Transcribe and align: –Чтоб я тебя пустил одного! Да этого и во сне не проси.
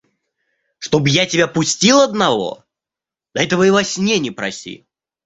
–Чтоб 0.79 1.05
я 1.07 1.27
тебя 1.27 1.47
пустил 1.47 1.99
одного! 2.01 2.65
Да 3.35 3.43
этого 3.43 3.61
и 3.61 3.69
во 3.69 3.83
сне 3.83 4.17
не 4.17 4.31
проси. 4.31 4.87